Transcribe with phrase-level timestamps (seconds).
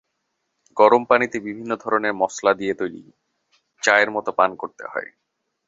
[0.77, 3.03] গরম পানিতে বিভিন্ন ধরনের মসলা দিয়ে তৈরি,
[3.81, 5.09] চায়ের মতো পান করতে হয়।